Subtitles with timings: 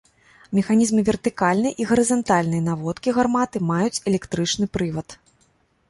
[0.59, 5.07] Механізмы вертыкальнай і гарызантальнай наводкі гарматы маюць электрычны прывад.